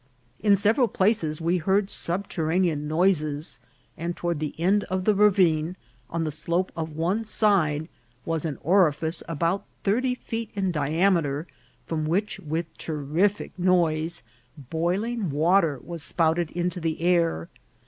[0.39, 3.59] In several places we heard subterranean noises,
[3.95, 5.77] and toward the end of the ravine,
[6.09, 7.87] on the slope of one side,
[8.25, 11.45] was an orifice about thirty feet in diameter,
[11.85, 14.23] from which, with a terrific noise,
[14.57, 17.47] boiling water was spouted into the air.